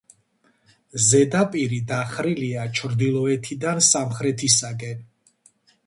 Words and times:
ზედაპირი 1.07 1.79
დახრილია 1.93 2.65
ჩრდილოეთიდან 2.81 3.87
სამხრეთისაკენ. 3.93 5.11